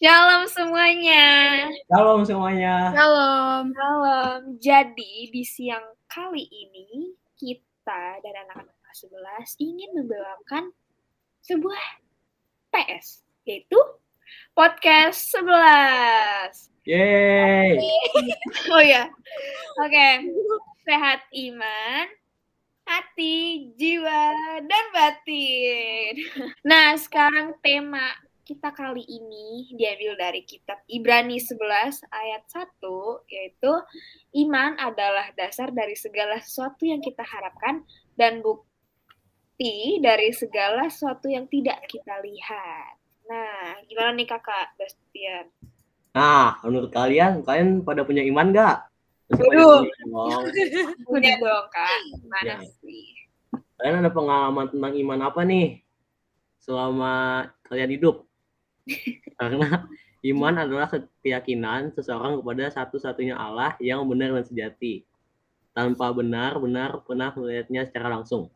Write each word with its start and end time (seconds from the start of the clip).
Shalom 0.00 0.48
semuanya. 0.48 1.24
Shalom 1.92 2.24
semuanya. 2.24 2.88
Shalom. 2.88 3.68
Shalom. 3.76 4.40
Jadi 4.56 5.28
di 5.28 5.44
siang 5.44 5.84
kali 6.08 6.40
ini 6.48 7.12
kita 7.36 8.16
dan 8.24 8.34
anak-anak 8.48 8.72
kelas 8.80 9.52
11 9.52 9.60
ingin 9.60 9.92
membawakan 9.92 10.72
sebuah 11.44 11.84
PS 12.72 13.28
yaitu 13.44 13.76
podcast 14.56 15.36
11. 15.36 16.72
Yeay. 16.88 17.76
Oh 18.72 18.80
ya. 18.80 19.04
Oke. 19.84 20.32
Sehat 20.88 21.28
iman, 21.28 22.08
hati, 22.88 23.68
jiwa, 23.76 24.32
dan 24.64 24.84
batin. 24.96 26.24
Nah, 26.64 26.96
sekarang 26.96 27.52
tema 27.60 28.16
kita 28.50 28.74
kali 28.74 29.06
ini 29.06 29.70
diambil 29.78 30.18
dari 30.18 30.42
kitab 30.42 30.82
Ibrani 30.90 31.38
11 31.38 32.02
ayat 32.10 32.42
1 32.50 32.82
yaitu 33.30 33.70
iman 34.42 34.74
adalah 34.74 35.30
dasar 35.38 35.70
dari 35.70 35.94
segala 35.94 36.42
sesuatu 36.42 36.82
yang 36.82 36.98
kita 36.98 37.22
harapkan 37.22 37.86
dan 38.18 38.42
bukti 38.42 40.02
dari 40.02 40.34
segala 40.34 40.90
sesuatu 40.90 41.30
yang 41.30 41.46
tidak 41.46 41.78
kita 41.86 42.18
lihat. 42.26 42.98
Nah, 43.30 43.78
gimana 43.86 44.18
nih 44.18 44.26
kakak 44.26 44.74
Bastian? 44.74 45.46
Nah, 46.10 46.58
menurut 46.66 46.90
kalian, 46.90 47.46
kalian 47.46 47.86
pada 47.86 48.02
punya 48.02 48.26
iman? 48.26 48.50
Waduh. 48.50 49.86
Dong. 50.10 50.42
Punya 51.06 51.38
dong 51.38 51.66
kak, 51.70 51.98
gimana 52.18 52.58
Ya. 52.58 52.66
sih? 52.82 53.14
Kalian 53.78 54.02
ada 54.02 54.10
pengalaman 54.10 54.66
tentang 54.74 54.90
iman 54.98 55.20
apa 55.22 55.46
nih? 55.46 55.86
Selama 56.58 57.46
kalian 57.70 57.94
hidup? 57.94 58.26
Karena 59.38 59.68
iman 60.30 60.54
adalah 60.60 60.88
keyakinan 61.24 61.94
seseorang 61.96 62.40
kepada 62.44 62.64
satu-satunya 62.72 63.34
Allah 63.34 63.74
yang 63.80 64.04
benar 64.06 64.36
dan 64.36 64.46
sejati. 64.46 65.04
Tanpa 65.70 66.10
benar-benar 66.10 67.00
pernah 67.06 67.30
melihatnya 67.32 67.86
secara 67.86 68.10
langsung. 68.18 68.50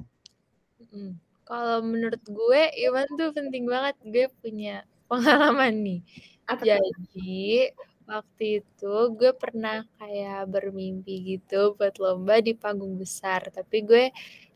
Kalau 1.44 1.84
menurut 1.84 2.22
gue, 2.24 2.62
Iman 2.88 3.08
tuh 3.14 3.30
penting 3.36 3.68
banget. 3.68 3.96
Gue 4.02 4.26
punya 4.40 4.82
pengalaman 5.10 5.74
nih. 5.84 6.00
Apa? 6.48 6.60
Jadi, 6.64 7.72
waktu 8.04 8.60
itu 8.60 8.94
gue 9.16 9.32
pernah 9.32 9.84
kayak 9.96 10.44
bermimpi 10.48 11.36
gitu 11.36 11.72
buat 11.76 11.96
lomba 12.00 12.40
di 12.40 12.56
panggung 12.56 12.96
besar. 12.96 13.48
Tapi 13.52 13.84
gue 13.84 14.04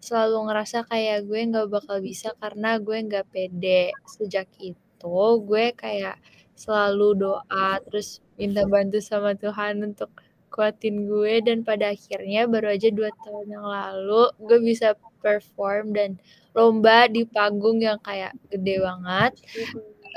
selalu 0.00 0.48
ngerasa 0.48 0.84
kayak 0.88 1.28
gue 1.28 1.40
nggak 1.48 1.68
bakal 1.68 1.98
bisa 2.00 2.32
karena 2.40 2.80
gue 2.80 2.96
nggak 2.96 3.26
pede. 3.32 3.92
Sejak 4.08 4.48
itu, 4.60 4.87
gue 5.06 5.64
kayak 5.76 6.18
selalu 6.58 7.14
doa, 7.14 7.78
terus 7.86 8.18
minta 8.34 8.66
bantu 8.66 8.98
sama 8.98 9.38
Tuhan 9.38 9.82
untuk 9.94 10.10
kuatin 10.50 11.06
gue. 11.06 11.38
Dan 11.44 11.62
pada 11.62 11.94
akhirnya 11.94 12.48
baru 12.50 12.74
aja 12.74 12.88
dua 12.90 13.10
tahun 13.22 13.46
yang 13.54 13.66
lalu, 13.66 14.32
gue 14.42 14.58
bisa 14.64 14.98
perform 15.22 15.94
dan 15.94 16.10
lomba 16.56 17.06
di 17.06 17.22
panggung 17.28 17.78
yang 17.78 17.98
kayak 18.02 18.34
gede 18.50 18.82
banget. 18.82 19.32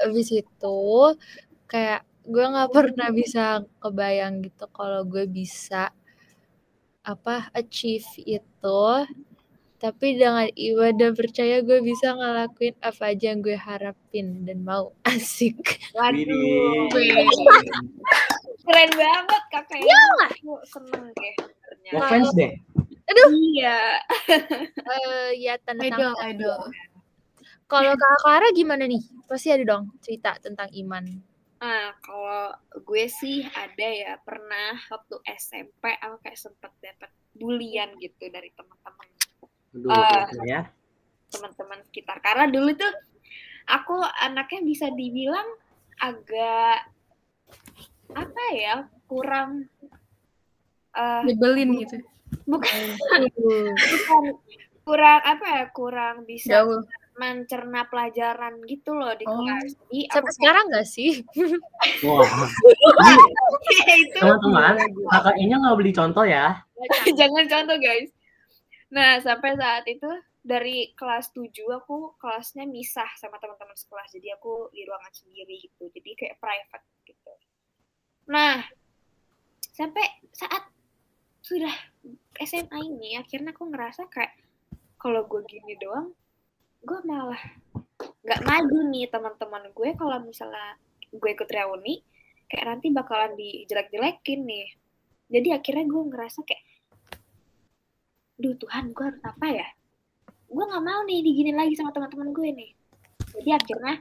Habis 0.02 0.27
itu 0.41 0.79
kayak 1.69 2.02
gue 2.25 2.45
nggak 2.53 2.71
pernah 2.73 3.09
bisa 3.13 3.65
kebayang 3.81 4.45
gitu 4.45 4.65
kalau 4.73 5.02
gue 5.05 5.25
bisa 5.29 5.89
apa 7.02 7.49
achieve 7.57 8.05
itu. 8.25 8.81
Tapi 9.81 10.13
dengan 10.13 10.45
iman 10.45 10.93
dan 10.93 11.11
percaya 11.17 11.65
gue 11.65 11.81
bisa 11.81 12.13
ngelakuin 12.13 12.77
apa 12.85 13.03
aja 13.09 13.33
yang 13.33 13.41
gue 13.41 13.57
harapin 13.57 14.45
dan 14.45 14.61
mau 14.61 14.93
asik. 15.09 15.81
Waduh, 15.97 16.85
keren 18.61 18.91
banget 18.93 19.43
kakak. 19.49 19.81
Iya 19.81 20.02
Aku 20.29 20.61
seneng 20.69 21.09
deh. 21.09 21.33
ternyata. 21.65 21.97
Ngefans 21.97 22.29
deh. 22.37 22.53
Iya. 23.11 23.77
Eh 24.77 25.30
ya 25.41 25.58
tanda 25.65 25.83
Idol, 25.83 26.14
idol. 26.30 26.61
Kalau 27.65 27.95
Kak 27.95 28.15
Clara 28.21 28.47
gimana 28.53 28.83
nih? 28.86 29.02
Pasti 29.25 29.49
ada 29.49 29.64
dong 29.65 29.95
cerita 30.03 30.36
tentang 30.37 30.67
iman. 30.75 31.08
Nah, 31.61 31.93
kalau 32.03 32.52
gue 32.86 33.05
sih 33.08 33.41
ada 33.47 33.87
ya 33.87 34.20
pernah 34.21 34.77
waktu 34.91 35.15
SMP 35.25 35.89
aku 35.97 36.20
kayak 36.21 36.37
sempet 36.37 36.71
dapat 36.83 37.09
bulian 37.33 37.95
gitu 37.97 38.27
dari 38.27 38.52
teman-teman 38.53 39.08
Aduh, 39.71 39.89
Ah. 39.89 40.27
ya. 40.43 40.61
teman-teman 41.32 41.80
sekitar. 41.87 42.20
Karena 42.20 42.43
dulu 42.45 42.76
tuh 42.76 42.92
aku 43.65 43.95
anaknya 44.20 44.61
bisa 44.61 44.92
dibilang 44.92 45.48
agak 45.95 46.92
apa 48.11 48.43
ya 48.52 48.76
kurang 49.08 49.71
eh 50.92 51.21
Nyebelin 51.23 51.71
gitu. 51.80 52.04
bukan 52.43 52.76
bukan 52.99 54.23
kurang 54.83 55.21
apa 55.23 55.45
ya 55.48 55.64
kurang 55.71 56.27
bisa 56.27 56.59
Gaul. 56.59 56.83
mencerna 57.15 57.88
pelajaran 57.88 58.59
gitu 58.67 58.92
loh 58.92 59.15
di 59.15 59.23
Oh. 59.23 59.39
kelas. 59.39 59.71
Jadi 59.88 59.99
Sampai 60.11 60.33
sekarang 60.36 60.64
gak 60.67 60.88
sih? 60.89 61.11
Wah, 62.03 62.27
itu 63.93 64.20
teman-teman, 64.20 64.76
kakak 65.08 65.36
ini 65.38 65.53
nggak 65.53 65.76
beli 65.80 65.92
contoh 65.93 66.27
ya. 66.27 66.59
jangan 67.08 67.45
contoh 67.48 67.77
guys. 67.77 68.11
Nah 68.91 69.19
sampai 69.23 69.55
saat 69.55 69.87
itu 69.87 70.07
dari 70.41 70.91
kelas 70.97 71.31
7 71.31 71.47
aku 71.71 72.17
kelasnya 72.19 72.67
misah 72.67 73.07
sama 73.15 73.39
teman-teman 73.39 73.77
sekelas. 73.77 74.11
Jadi 74.11 74.27
aku 74.35 74.69
di 74.75 74.83
ruangan 74.83 75.13
sendiri 75.13 75.63
gitu. 75.63 75.87
Jadi 75.91 76.11
kayak 76.17 76.37
private 76.39 76.85
gitu. 77.07 77.33
Nah 78.27 78.63
sampai 79.71 80.05
saat 80.35 80.67
sudah 81.41 81.73
SMA 82.37 82.79
ini 82.85 83.17
akhirnya 83.17 83.55
aku 83.55 83.71
ngerasa 83.71 84.05
kayak 84.11 84.35
kalau 85.02 85.25
gue 85.25 85.41
gini 85.49 85.73
doang 85.81 86.13
gue 86.85 86.99
malah 87.05 87.41
nggak 88.21 88.41
maju 88.45 88.77
nih 88.89 89.09
teman-teman 89.09 89.69
gue 89.73 89.89
kalau 89.97 90.17
misalnya 90.21 90.77
gue 91.09 91.29
ikut 91.33 91.49
reuni 91.49 92.02
kayak 92.49 92.65
nanti 92.67 92.87
bakalan 92.91 93.31
dijelek-jelekin 93.39 94.43
nih. 94.43 94.67
Jadi 95.31 95.49
akhirnya 95.55 95.85
gue 95.87 96.03
ngerasa 96.11 96.39
kayak 96.43 96.63
duh 98.41 98.57
Tuhan 98.57 98.91
gue 98.91 99.05
harus 99.05 99.23
apa 99.23 99.47
ya? 99.47 99.67
Gue 100.49 100.65
nggak 100.65 100.83
mau 100.83 101.05
nih 101.05 101.21
diginin 101.21 101.55
lagi 101.55 101.77
sama 101.77 101.93
teman-teman 101.93 102.33
gue 102.33 102.49
nih 102.52 102.71
jadi 103.35 103.49
akhirnya 103.57 103.95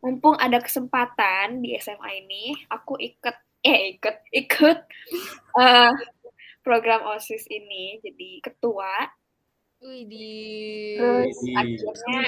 mumpung 0.00 0.36
ada 0.38 0.58
kesempatan 0.62 1.60
di 1.60 1.76
SMA 1.80 2.10
ini 2.24 2.54
aku 2.70 2.96
ikut 3.00 3.36
eh 3.66 3.98
ikut 3.98 4.16
ikut 4.30 4.78
eh, 5.62 5.92
program 6.64 7.04
osis 7.16 7.44
ini. 7.50 8.00
Jadi 8.00 8.40
ketua. 8.40 9.06
Wih 9.84 10.08
di 10.08 10.32
terus 10.96 11.36
Widih. 11.44 11.56
akhirnya 11.60 12.22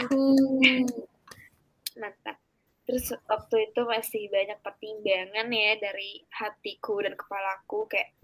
mantap. 1.97 2.37
Terus 2.85 3.13
waktu 3.29 3.69
itu 3.69 3.81
masih 3.85 4.33
banyak 4.33 4.59
pertimbangan 4.65 5.49
ya 5.53 5.73
dari 5.77 6.25
hatiku 6.33 7.05
dan 7.05 7.17
kepalaku 7.17 7.85
kayak 7.89 8.17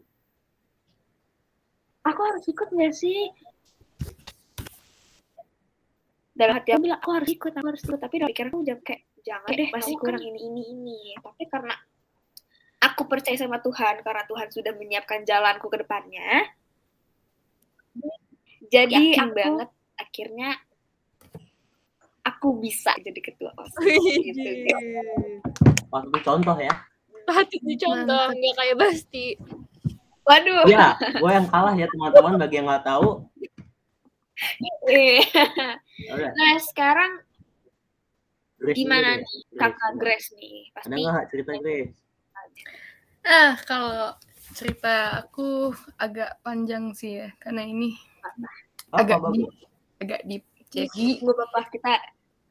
aku 2.04 2.20
harus 2.22 2.44
ikut 2.46 2.68
gak 2.70 2.94
sih? 2.94 3.32
Dalam 6.34 6.54
hati 6.58 6.74
aku 6.74 6.82
bilang 6.84 7.00
aku 7.00 7.10
harus 7.14 7.30
ikut 7.30 7.52
aku 7.56 7.66
harus 7.72 7.82
ikut. 7.82 8.00
Tapi 8.00 8.14
dalam 8.20 8.30
pikiran 8.30 8.50
aku 8.52 8.62
jam 8.66 8.78
kayak 8.84 9.02
jangan 9.24 9.48
deh 9.50 9.68
masih 9.72 9.94
kurang 9.96 10.22
ini 10.22 10.40
ini 10.46 10.62
ini. 10.70 11.00
Tapi 11.18 11.42
karena 11.48 11.74
aku 12.84 13.08
percaya 13.08 13.34
sama 13.40 13.58
Tuhan 13.64 14.04
karena 14.04 14.22
Tuhan 14.28 14.48
sudah 14.52 14.72
menyiapkan 14.76 15.24
jalanku 15.24 15.66
ke 15.72 15.80
depannya 15.80 16.44
jadi 18.74 19.14
Yakin 19.14 19.20
aku 19.20 19.36
banget. 19.36 19.70
Akhirnya 19.94 20.48
aku 22.24 22.48
bisa 22.58 22.90
jadi 22.98 23.20
ketua 23.22 23.54
osis 23.54 24.02
gitu. 24.26 24.50
Pas 25.92 26.02
itu 26.02 26.18
contoh 26.24 26.56
ya. 26.58 26.74
hati 27.24 27.56
dicontoh 27.64 28.36
nggak 28.36 28.54
kayak 28.58 28.76
Basti. 28.76 29.38
Waduh 30.24 30.64
Ya, 30.66 30.96
gue 30.98 31.30
yang 31.30 31.46
kalah 31.46 31.74
ya 31.74 31.86
teman-teman 31.86 32.34
bagi 32.36 32.54
yang 32.58 32.66
nggak 32.66 32.84
tahu. 32.84 33.24
Eh. 34.88 35.22
Udah, 36.10 36.30
nah 36.34 36.54
sekarang 36.58 37.22
Grace 38.58 38.76
gimana 38.76 39.20
nih 39.22 39.40
kakak 39.54 39.92
Grace 40.00 40.28
nih 40.34 40.72
Ada 40.74 40.88
pasti 40.90 41.00
nggak 41.06 41.26
cerita 41.30 41.50
Grace? 41.62 41.96
Ah, 43.24 43.52
kalau 43.64 44.12
cerita 44.52 45.24
aku 45.24 45.72
agak 45.96 46.36
panjang 46.40 46.92
sih 46.92 47.24
ya, 47.24 47.28
karena 47.40 47.64
ini 47.64 47.96
Apa, 48.20 48.48
agak 49.00 49.18
bagus. 49.22 49.48
deep, 49.48 49.52
agak 50.00 50.20
deep. 50.26 50.44
Jadi, 50.68 51.22
gue 51.22 51.34
bapak 51.34 51.70
kita 51.70 51.92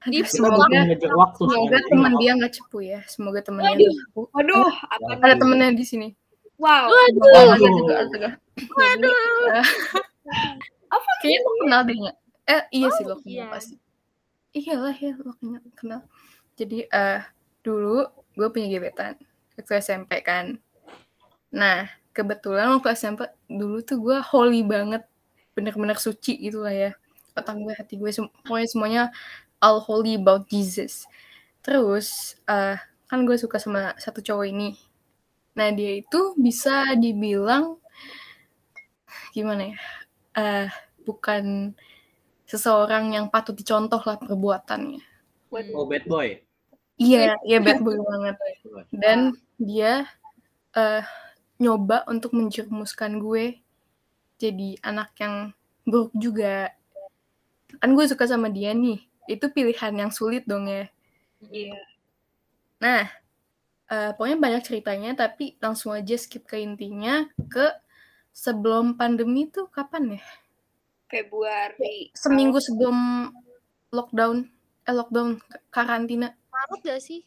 Deep 0.04 0.28
semoga 0.28 0.68
waktu. 1.16 1.44
semoga 1.48 1.80
teman 1.88 2.12
dia 2.20 2.32
nggak 2.36 2.54
cepu 2.60 2.84
ya. 2.84 3.00
Semoga 3.08 3.40
temannya 3.40 3.72
Waduh. 3.72 3.88
nggak 3.88 4.00
cepu. 4.04 4.22
waduh 4.36 4.72
apa 4.84 5.00
Waduh. 5.00 5.24
Ada 5.24 5.36
temennya 5.40 5.72
di 5.72 5.86
sini. 5.88 6.08
Wow 6.62 6.88
Waduh. 6.90 8.38
Jadi, 8.54 9.10
eh, 9.50 9.68
apa 10.94 11.10
kayaknya 11.22 11.40
lo 11.42 11.52
kenal 11.66 11.82
Nya. 11.90 12.14
Eh, 12.46 12.64
iya 12.70 12.88
sih 12.94 13.04
lo 13.08 13.18
iya. 13.26 13.50
kenal 13.50 13.58
pasti. 13.58 13.76
Iyalah 14.54 14.96
ya 14.98 15.14
lo 15.18 15.32
kenal. 15.42 15.62
kenal. 15.74 16.02
Jadi, 16.54 16.86
eh 16.86 17.22
dulu 17.64 18.06
gue 18.36 18.48
punya 18.54 18.68
gebetan 18.70 19.16
waktu 19.58 19.74
SMP 19.82 20.22
kan. 20.22 20.58
Nah, 21.54 21.90
kebetulan 22.14 22.70
waktu 22.78 22.94
SMP 22.94 23.26
dulu 23.50 23.82
tuh 23.82 23.98
gue 24.02 24.18
holy 24.22 24.62
banget, 24.66 25.06
bener-bener 25.58 25.98
suci 25.98 26.38
gitu 26.38 26.66
lah 26.66 26.74
ya. 26.74 26.92
Otak 27.34 27.58
gue, 27.58 27.74
hati 27.74 27.98
gue, 27.98 28.10
sem- 28.14 28.30
pokoknya 28.46 28.70
semuanya 28.70 29.04
all 29.58 29.82
holy 29.82 30.18
about 30.18 30.46
Jesus. 30.50 31.10
Terus, 31.66 32.38
eh, 32.46 32.78
kan 33.10 33.20
gue 33.26 33.38
suka 33.38 33.58
sama 33.58 33.98
satu 33.98 34.22
cowok 34.22 34.46
ini. 34.50 34.78
Nah, 35.54 35.70
dia 35.70 36.02
itu 36.02 36.34
bisa 36.38 36.98
dibilang 36.98 37.78
gimana 39.34 39.74
ya? 39.74 39.78
Eh, 40.34 40.68
bukan 41.06 41.74
seseorang 42.50 43.14
yang 43.14 43.30
patut 43.30 43.54
dicontoh 43.54 44.02
lah 44.02 44.18
perbuatannya. 44.18 45.02
Oh 45.74 45.86
bad 45.86 46.06
boy. 46.10 46.42
Iya, 46.98 47.38
iya 47.46 47.58
bad 47.62 47.82
boy 47.86 47.98
banget. 48.02 48.36
Dan 48.90 49.38
dia 49.62 50.10
eh 50.74 51.06
nyoba 51.62 52.02
untuk 52.10 52.34
menjerumuskan 52.34 53.22
gue 53.22 53.62
jadi 54.42 54.82
anak 54.82 55.14
yang 55.22 55.54
buruk 55.86 56.10
juga. 56.18 56.74
Kan 57.78 57.94
gue 57.94 58.06
suka 58.10 58.26
sama 58.26 58.50
dia 58.50 58.74
nih. 58.74 59.06
Itu 59.30 59.54
pilihan 59.54 59.94
yang 59.94 60.12
sulit 60.14 60.50
dong 60.50 60.66
ya. 60.66 60.90
Iya. 61.46 61.78
Nah, 62.82 63.08
eh, 63.94 64.10
pokoknya 64.18 64.38
banyak 64.42 64.62
ceritanya, 64.66 65.12
tapi 65.14 65.54
langsung 65.62 65.94
aja 65.94 66.18
skip 66.18 66.50
ke 66.50 66.58
intinya 66.58 67.30
ke 67.46 67.70
sebelum 68.34 68.98
pandemi 68.98 69.46
tuh 69.54 69.70
kapan 69.70 70.18
ya? 70.18 70.24
Februari. 71.06 72.10
Seminggu 72.18 72.58
sebelum 72.58 73.30
lockdown, 73.94 74.50
eh 74.90 74.96
lockdown 74.98 75.38
karantina 75.70 76.34
Maret 76.50 76.82
gak 76.82 77.02
sih? 77.06 77.22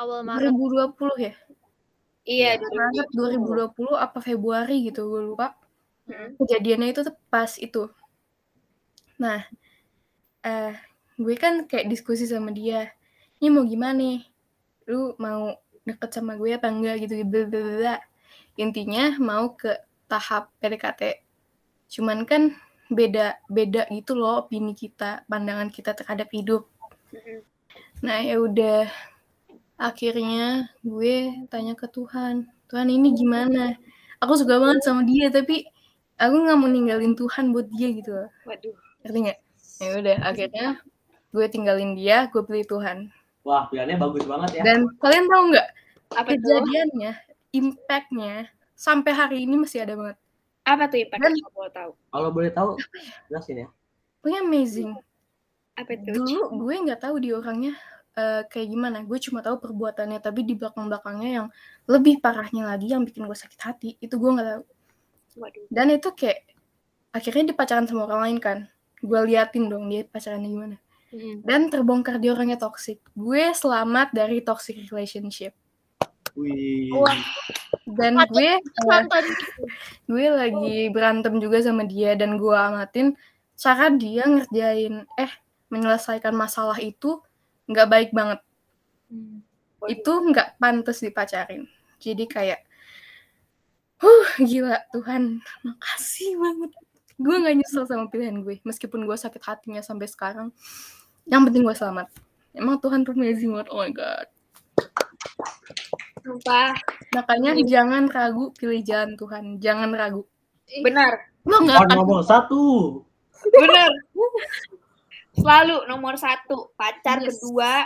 Awal 0.00 0.24
Maret. 0.24 0.48
2020 0.56 1.16
ya? 1.20 1.34
Iya, 2.24 2.50
Maret 2.56 3.08
2020 3.12 4.00
apa 4.00 4.18
Februari 4.24 4.88
gitu, 4.88 5.04
gue 5.04 5.22
lupa. 5.36 5.52
Hmm. 6.08 6.36
Kejadiannya 6.40 6.88
itu 6.96 7.00
tuh 7.04 7.16
pas 7.28 7.52
itu. 7.60 7.92
Nah, 9.20 9.44
eh 10.40 10.72
gue 11.20 11.34
kan 11.36 11.68
kayak 11.68 11.88
diskusi 11.92 12.24
sama 12.24 12.48
dia. 12.52 12.92
Ini 13.40 13.52
mau 13.52 13.64
gimana 13.68 13.96
nih? 14.00 14.24
Lu 14.88 15.12
mau 15.20 15.52
deket 15.84 16.10
sama 16.16 16.36
gue 16.40 16.56
apa 16.56 16.68
enggak 16.68 17.04
gitu, 17.04 17.20
bla 17.28 17.44
bla 17.48 17.60
bla. 17.60 17.96
Intinya 18.56 19.16
mau 19.20 19.52
ke 19.52 19.76
tahap 20.08 20.50
PDKT. 20.60 21.20
Cuman 21.92 22.24
kan 22.24 22.56
beda 22.92 23.40
beda 23.48 23.88
gitu 23.88 24.12
loh 24.16 24.44
opini 24.44 24.76
kita, 24.76 25.24
pandangan 25.28 25.68
kita 25.72 25.96
terhadap 25.96 26.28
hidup. 26.32 26.68
Mm-mm. 27.12 27.40
Nah, 28.04 28.20
ya 28.20 28.36
udah 28.36 28.84
akhirnya 29.80 30.68
gue 30.84 31.46
tanya 31.48 31.74
ke 31.74 31.88
Tuhan, 31.88 32.46
Tuhan 32.68 32.88
ini 32.92 33.16
gimana? 33.16 33.74
Aku 34.20 34.36
suka 34.36 34.60
banget 34.60 34.84
sama 34.84 35.02
dia, 35.08 35.32
tapi 35.32 35.66
aku 36.20 36.36
nggak 36.44 36.58
mau 36.58 36.70
ninggalin 36.70 37.16
Tuhan 37.18 37.50
buat 37.50 37.66
dia 37.72 37.88
gitu 37.90 38.10
loh. 38.12 38.30
Waduh. 38.46 38.76
Ngerti 39.02 39.18
nggak? 39.24 39.38
Ya 39.82 39.90
udah, 39.98 40.16
akhirnya 40.22 40.66
gue 41.34 41.46
tinggalin 41.50 41.98
dia, 41.98 42.30
gue 42.30 42.42
pilih 42.46 42.66
Tuhan. 42.68 43.10
Wah 43.44 43.68
pilihannya 43.68 44.00
bagus 44.00 44.24
banget 44.24 44.50
ya. 44.58 44.62
Dan 44.64 44.88
kalian 44.98 45.28
tahu 45.28 45.42
nggak 45.52 45.68
kejadiannya, 46.16 47.12
impactnya 47.52 48.34
sampai 48.72 49.12
hari 49.12 49.44
ini 49.44 49.60
masih 49.60 49.84
ada 49.84 49.94
banget. 49.94 50.16
Apa 50.64 50.88
tuh 50.88 50.98
impact 51.04 51.20
Dan- 51.20 51.36
kalau 51.36 51.52
boleh 51.52 51.72
tahu? 51.76 51.90
Kalau 52.08 52.28
boleh 52.32 52.50
tahu, 52.50 52.70
jelasin 53.28 53.56
ya. 53.64 53.68
Pokoknya 54.24 54.40
amazing. 54.48 54.90
Apa 55.76 55.90
itu? 55.92 56.08
Dulu 56.16 56.64
gue 56.64 56.74
nggak 56.88 57.00
tahu 57.04 57.14
dia 57.20 57.36
orangnya 57.36 57.76
eh, 58.16 58.42
kayak 58.48 58.68
gimana. 58.72 59.04
Gue 59.04 59.20
cuma 59.20 59.44
tahu 59.44 59.60
perbuatannya, 59.60 60.24
tapi 60.24 60.40
di 60.48 60.56
belakang-belakangnya 60.56 61.30
yang 61.44 61.46
lebih 61.84 62.24
parahnya 62.24 62.64
lagi 62.64 62.96
yang 62.96 63.04
bikin 63.04 63.28
gue 63.28 63.36
sakit 63.36 63.60
hati, 63.60 63.90
itu 64.00 64.14
gue 64.16 64.30
nggak 64.32 64.48
tahu. 64.48 64.62
Waduh. 65.44 65.66
Dan 65.68 65.92
itu 65.92 66.08
kayak 66.16 66.48
akhirnya 67.12 67.52
dia 67.52 67.56
pacaran 67.58 67.84
sama 67.84 68.08
orang 68.08 68.20
lain 68.24 68.38
kan. 68.40 68.58
Gue 69.04 69.20
liatin 69.28 69.68
dong 69.68 69.92
dia 69.92 70.08
pacarannya 70.08 70.48
gimana. 70.48 70.76
Dan 71.46 71.70
terbongkar 71.70 72.18
dia 72.18 72.34
orangnya 72.34 72.58
toxic. 72.58 72.98
Gue 73.14 73.54
selamat 73.54 74.10
dari 74.10 74.42
toxic 74.42 74.78
relationship. 74.90 75.54
Wih. 76.34 76.90
Wah. 76.90 77.18
Dan 77.86 78.18
gue 78.18 78.58
eh, 78.58 78.86
Nonton. 78.90 79.24
gue 80.10 80.26
lagi 80.32 80.78
berantem 80.90 81.38
juga 81.38 81.62
sama 81.62 81.86
dia 81.86 82.18
dan 82.18 82.34
gue 82.40 82.50
amatin 82.50 83.14
cara 83.54 83.86
dia 83.94 84.26
ngerjain 84.26 85.06
eh 85.14 85.32
menyelesaikan 85.70 86.34
masalah 86.34 86.76
itu 86.82 87.22
nggak 87.70 87.88
baik 87.88 88.10
banget. 88.10 88.42
Itu 89.86 90.12
nggak 90.26 90.58
pantas 90.58 90.98
dipacarin. 91.04 91.70
Jadi 92.02 92.24
kayak 92.26 92.60
huh 94.02 94.28
gila 94.42 94.82
Tuhan 94.90 95.38
makasih 95.62 96.34
banget. 96.34 96.70
Gue 97.14 97.36
nggak 97.38 97.56
nyesel 97.62 97.86
sama 97.86 98.10
pilihan 98.10 98.42
gue 98.42 98.58
meskipun 98.66 99.06
gue 99.06 99.14
sakit 99.14 99.42
hatinya 99.44 99.80
sampai 99.86 100.10
sekarang. 100.10 100.50
Yang 101.24 101.42
penting 101.50 101.62
gue 101.64 101.76
selamat. 101.76 102.06
Emang 102.54 102.76
Tuhan 102.78 103.02
tuh 103.02 103.12
amazing 103.16 103.50
banget. 103.50 103.68
Oh 103.72 103.80
my 103.80 103.90
god. 103.90 104.26
Sumpah. 106.22 106.72
Makanya 107.12 107.52
jangan 107.64 108.06
ragu 108.08 108.54
pilih 108.54 108.80
jalan 108.80 109.16
Tuhan. 109.16 109.44
Jangan 109.58 109.90
ragu. 109.92 110.22
Benar. 110.80 111.12
Lo 111.44 111.60
nggak 111.60 111.76
Oh, 111.76 111.84
akan 111.84 111.96
nomor 112.00 112.22
satu. 112.24 112.62
Benar. 113.52 113.90
Selalu 115.34 115.76
nomor 115.84 116.14
satu. 116.16 116.72
Pacar 116.78 117.20
Yes. 117.20 117.36
kedua. 117.36 117.84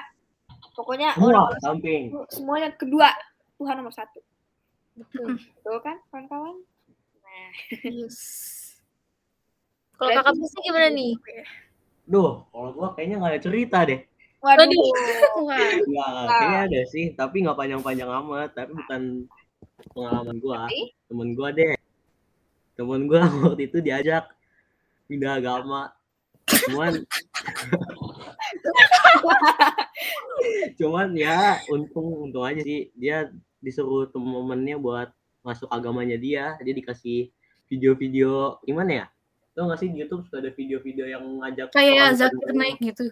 Pokoknya 0.76 1.10
Semua 1.18 1.50
orang 1.50 1.58
samping. 1.58 2.02
semuanya 2.30 2.70
kedua. 2.74 3.10
Tuhan 3.58 3.74
nomor 3.82 3.90
satu. 3.90 4.22
Betul. 4.94 5.34
Betul 5.58 5.76
kan 5.82 5.96
kawan-kawan? 6.10 6.54
Nah. 7.18 7.50
Yes. 7.82 8.18
Kalau 9.98 10.14
kakak 10.14 10.34
Pusi 10.38 10.56
gimana 10.62 10.88
nih? 10.94 11.12
Duh, 12.08 12.48
kalau 12.48 12.70
gua 12.72 12.88
kayaknya 12.96 13.20
nggak 13.20 13.32
ada 13.36 13.42
cerita 13.44 13.78
deh. 13.84 14.00
Waduh. 14.40 14.64
Nggak, 15.84 16.08
kayaknya 16.24 16.60
ada 16.64 16.80
sih, 16.88 17.12
tapi 17.12 17.44
nggak 17.44 17.58
panjang-panjang 17.60 18.08
amat. 18.08 18.56
Tapi 18.56 18.72
bukan 18.72 19.02
pengalaman 19.92 20.36
gua, 20.40 20.72
temen 21.04 21.28
gua 21.36 21.48
deh. 21.52 21.76
Temen 22.80 23.04
gua 23.04 23.28
waktu 23.44 23.68
itu 23.68 23.84
diajak 23.84 24.24
pindah 25.04 25.36
agama. 25.36 25.92
Cuman, 26.48 26.96
cuman 30.80 31.08
ya 31.12 31.60
untung 31.68 32.24
untung 32.24 32.48
aja 32.48 32.64
sih 32.64 32.88
dia 32.96 33.28
disuruh 33.60 34.08
temen-temennya 34.08 34.80
buat 34.80 35.12
masuk 35.44 35.68
agamanya 35.68 36.16
dia. 36.16 36.56
Dia 36.64 36.72
dikasih 36.72 37.28
video-video 37.68 38.64
gimana 38.64 39.04
ya? 39.04 39.06
Tau 39.58 39.66
nggak 39.66 39.78
sih 39.82 39.90
di 39.90 40.06
YouTube 40.06 40.22
suka 40.22 40.38
ada 40.38 40.54
video-video 40.54 41.10
yang 41.10 41.26
ngajak 41.42 41.74
Kayak 41.74 42.14
Zakir 42.14 42.54
naik 42.54 42.78
gitu. 42.78 43.10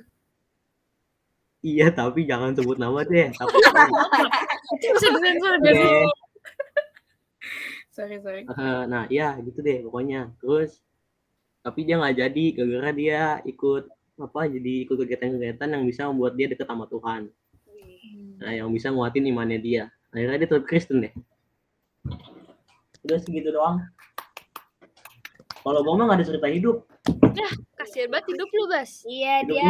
Iya, 1.66 1.90
tapi 1.90 2.22
jangan 2.22 2.54
sebut 2.54 2.78
nama 2.78 3.02
deh. 3.02 3.34
Tapi 3.34 3.56
gak? 3.58 3.90
Sorry, 7.90 8.22
sorry. 8.22 8.46
Eh, 8.46 8.82
nah 8.86 9.08
iya 9.10 9.34
gitu 9.40 9.64
deh 9.64 9.80
pokoknya 9.88 10.28
terus 10.36 10.84
tapi 11.66 11.82
dia 11.82 11.98
nggak 11.98 12.14
jadi 12.14 12.44
gara-gara 12.54 12.90
dia 12.94 13.22
ikut 13.42 13.90
apa 14.22 14.40
jadi 14.46 14.72
ikut 14.86 14.96
kegiatan-kegiatan 15.02 15.68
yang 15.74 15.82
bisa 15.82 16.06
membuat 16.06 16.38
dia 16.38 16.46
dekat 16.46 16.68
sama 16.68 16.86
Tuhan 16.86 17.26
nah 18.38 18.52
yang 18.52 18.70
bisa 18.70 18.94
nguatin 18.94 19.26
imannya 19.26 19.58
dia 19.58 19.90
akhirnya 20.14 20.44
dia 20.44 20.48
tetap 20.52 20.64
Kristen 20.68 21.02
deh 21.02 21.14
udah 23.02 23.18
segitu 23.18 23.50
doang 23.50 23.82
kalau 25.66 25.82
gue 25.82 25.94
mah 25.98 26.04
nggak 26.06 26.18
ada 26.22 26.26
cerita 26.30 26.46
hidup 26.46 26.86
Kasian 27.76 28.08
banget 28.08 28.32
hidup 28.32 28.48
lu, 28.50 28.64
Bas. 28.72 29.04
Iya, 29.04 29.44
hidup 29.44 29.52
dia 29.52 29.68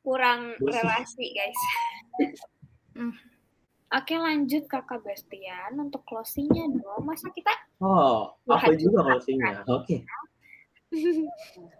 kurang 0.00 0.56
Bosan. 0.56 0.72
relasi, 0.82 1.26
guys. 1.36 1.60
Hmm. 2.96 3.12
Oke, 3.92 4.16
lanjut 4.16 4.64
Kakak 4.72 5.04
Bastian 5.04 5.76
untuk 5.76 6.00
closingnya 6.08 6.64
dong. 6.72 7.04
Masa 7.04 7.28
kita 7.36 7.52
oh 7.84 8.32
apa 8.48 8.72
Curhat. 8.72 8.80
juga 8.80 8.98
closingnya 9.04 9.60
oke 9.68 9.96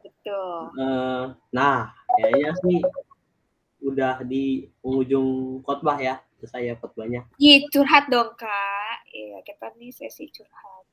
gitu. 0.04 0.42
Eh, 0.76 1.25
nah 1.57 1.92
kayaknya 2.21 2.50
sih 2.61 2.78
udah 3.81 4.21
di 4.28 4.69
penghujung 4.85 5.61
khotbah 5.64 5.97
ya 5.97 6.21
saya 6.45 6.75
khotbahnya 6.76 7.25
Ih, 7.38 7.64
curhat 7.71 8.11
dong, 8.11 8.35
Kak. 8.35 9.09
Iya, 9.09 9.40
kita 9.47 9.73
nih 9.78 9.95
sesi 9.95 10.26
curhat. 10.26 10.85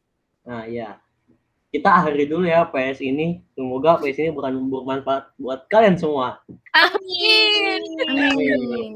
Nah, 0.45 0.63
ya. 0.69 1.01
Kita 1.69 2.01
akhiri 2.01 2.25
dulu 2.25 2.49
ya 2.49 2.65
PS 2.65 3.05
ini. 3.05 3.45
Semoga 3.53 4.01
PS 4.01 4.17
ini 4.25 4.29
bukan 4.33 4.57
bermanfaat 4.73 5.37
buat 5.37 5.69
kalian 5.69 6.01
semua. 6.01 6.41
Amin. 6.73 7.81
Amin. 8.09 8.93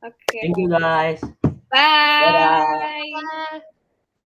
Oke. 0.00 0.38
Thank 0.40 0.56
you 0.56 0.72
guys. 0.72 1.20
Bye. 1.68 2.24
Dadah. 2.24 2.64
Wah. 3.12 3.75